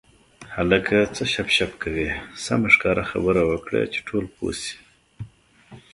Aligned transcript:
هلکه 0.55 0.97
څه 1.15 1.23
شپ 1.33 1.47
شپ 1.55 1.71
کوې 1.83 2.09
سمه 2.45 2.69
ښکاره 2.75 3.03
خبره 3.11 3.41
وکړه 3.45 3.81
چې 3.93 3.99
ټول 4.07 4.23
پوه 4.35 4.53
شي. 4.63 4.77